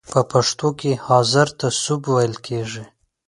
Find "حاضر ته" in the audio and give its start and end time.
1.05-1.67